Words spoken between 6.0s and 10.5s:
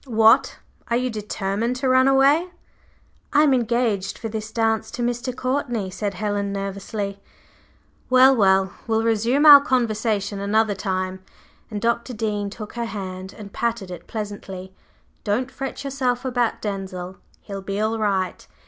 Helen, nervously. "Well, well! We'll resume our conversation